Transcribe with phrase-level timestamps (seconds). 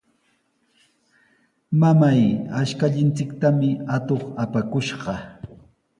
[1.79, 2.21] ¡Mamay,
[2.59, 5.15] ashkallanchiktami atuq apakushqa!